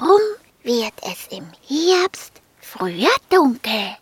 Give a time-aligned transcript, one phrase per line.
[0.00, 0.20] Warum
[0.62, 3.96] wird es im Herbst früher dunkel?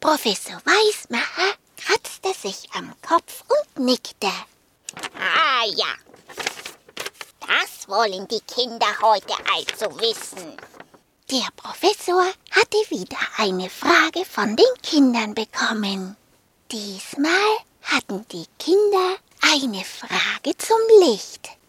[0.00, 4.32] Professor Weismacher kratzte sich am Kopf und nickte.
[5.14, 5.94] Ah ja,
[7.40, 10.56] das wollen die Kinder heute also wissen.
[11.30, 16.16] Der Professor hatte wieder eine Frage von den Kindern bekommen.
[16.72, 21.61] Diesmal hatten die Kinder eine Frage zum Licht.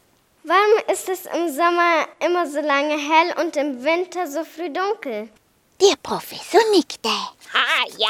[0.46, 5.30] Warum ist es im Sommer immer so lange hell und im Winter so früh dunkel?
[5.80, 7.10] Der Professor nickte.
[7.54, 8.10] Ah ja,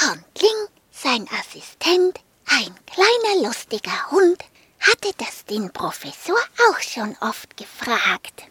[0.00, 4.44] Hundling, sein Assistent, ein kleiner lustiger Hund,
[4.80, 6.38] hatte das den Professor
[6.68, 8.44] auch schon oft gefragt.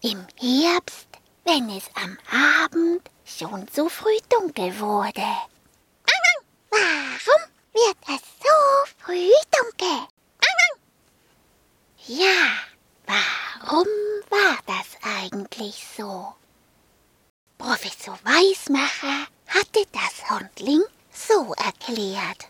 [0.00, 1.08] Im Herbst,
[1.44, 2.16] wenn es am
[2.64, 5.26] Abend schon so früh dunkel wurde.
[6.70, 7.42] Warum
[7.72, 10.13] wird es so früh dunkel?
[12.06, 12.50] Ja,
[13.06, 13.86] warum
[14.28, 16.34] war das eigentlich so?
[17.56, 22.48] Professor Weismacher hatte das Hundling so erklärt.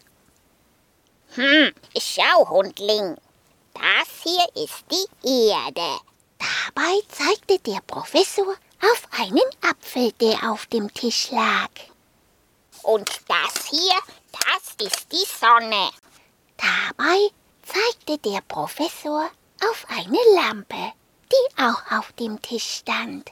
[1.35, 3.17] hm, schau, Hundling.
[3.75, 6.01] Das hier ist die Erde.
[6.39, 11.71] Dabei zeigte der Professor auf einen Apfel, der auf dem Tisch lag.
[12.83, 14.01] Und das hier,
[14.33, 15.91] das ist die Sonne.
[16.57, 17.31] Dabei
[17.63, 19.31] zeigte der Professor
[19.63, 20.93] auf eine Lampe,
[21.31, 23.31] die auch auf dem Tisch stand.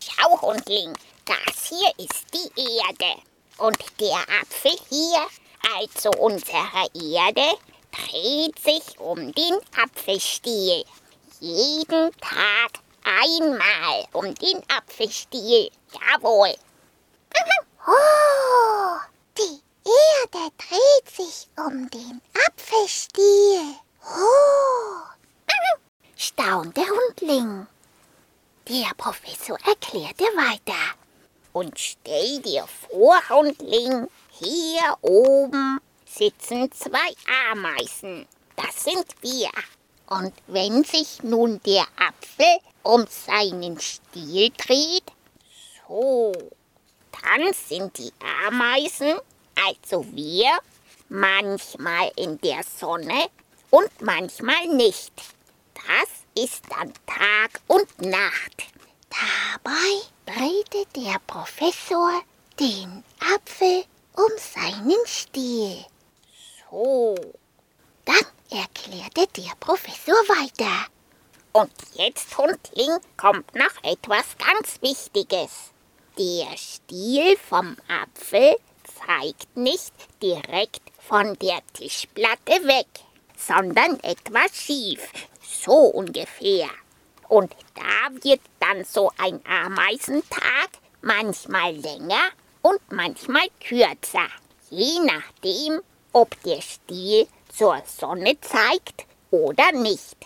[0.00, 0.92] Schau, Hundling,
[1.24, 3.20] das hier ist die Erde.
[3.58, 5.26] Und der Apfel hier,
[5.78, 7.58] also unsere Erde,
[7.92, 10.84] dreht sich um den Apfelstiel.
[11.40, 15.70] Jeden Tag einmal um den Apfelstiel.
[15.92, 16.54] Jawohl.
[17.86, 18.96] Oh,
[19.36, 23.74] die Erde dreht sich um den Apfelstiel.
[24.02, 24.63] Oh,
[26.44, 27.66] staunte Hundling.
[28.68, 30.94] Der Professor erklärte weiter.
[31.52, 37.14] Und stell dir vor, Hundling, hier oben sitzen zwei
[37.50, 38.26] Ameisen.
[38.56, 39.48] Das sind wir.
[40.06, 45.04] Und wenn sich nun der Apfel um seinen Stiel dreht,
[45.88, 46.32] so,
[47.22, 48.12] dann sind die
[48.46, 49.18] Ameisen,
[49.66, 50.50] also wir,
[51.08, 53.28] manchmal in der Sonne
[53.70, 55.12] und manchmal nicht.
[55.74, 58.64] Das ist dann Tag und Nacht.
[59.10, 62.22] Dabei drehte der Professor
[62.58, 63.84] den Apfel
[64.16, 65.84] um seinen Stiel.
[66.70, 67.14] So,
[68.04, 70.86] Dann erklärte der Professor weiter.
[71.52, 75.70] und jetzt, Hundling, kommt noch etwas ganz Wichtiges.
[76.18, 78.56] Der Stiel vom Apfel
[79.06, 82.86] zeigt nicht direkt von der Tischplatte weg,
[83.36, 85.08] sondern etwas schief,
[85.54, 86.68] so ungefähr.
[87.28, 90.68] Und da wird dann so ein Ameisentag
[91.02, 92.30] manchmal länger
[92.62, 94.28] und manchmal kürzer,
[94.70, 95.80] je nachdem,
[96.12, 100.16] ob der Stiel zur Sonne zeigt oder nicht.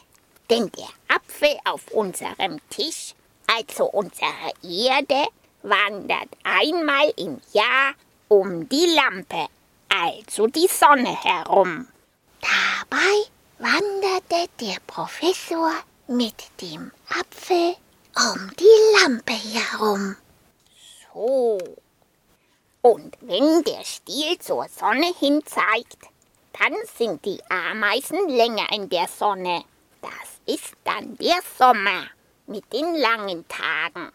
[0.50, 3.14] Denn der Apfel auf unserem Tisch,
[3.46, 5.28] also unsere Erde,
[5.62, 7.94] wandert einmal im Jahr
[8.28, 9.46] um die Lampe,
[9.88, 11.88] also die Sonne herum.
[12.40, 15.72] Dabei wanderte der Professor
[16.06, 17.74] mit dem Apfel
[18.16, 20.16] um die Lampe herum.
[21.12, 21.58] So.
[22.82, 25.98] Und wenn der Stiel zur Sonne hin zeigt,
[26.52, 29.64] dann sind die Ameisen länger in der Sonne.
[30.02, 30.12] Das
[30.46, 32.04] ist dann der Sommer
[32.46, 34.12] mit den langen Tagen.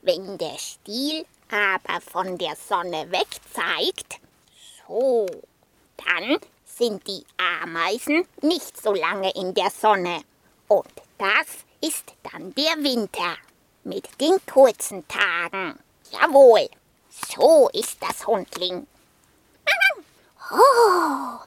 [0.00, 4.20] Wenn der Stiel aber von der Sonne weg zeigt,
[4.86, 5.26] so,
[5.98, 6.38] dann
[6.78, 7.24] sind die
[7.62, 10.22] Ameisen nicht so lange in der Sonne.
[10.68, 13.36] Und das ist dann der Winter
[13.84, 15.78] mit den kurzen Tagen.
[16.12, 16.68] Jawohl,
[17.10, 18.86] so ist das Hundling.
[20.50, 21.38] Oh,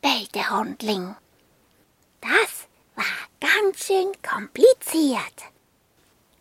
[0.00, 1.14] bellte Hundling.
[2.20, 3.04] Das war
[3.40, 5.44] ganz schön kompliziert.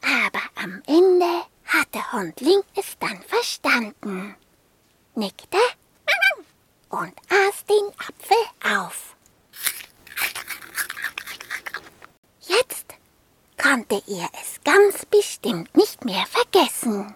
[0.01, 4.35] Aber am Ende hatte Hundling es dann verstanden,
[5.15, 5.59] nickte
[6.89, 7.13] und
[7.69, 8.37] den Apfel
[8.77, 9.15] auf.
[12.41, 12.85] Jetzt
[13.61, 17.15] konnte er es ganz bestimmt nicht mehr vergessen.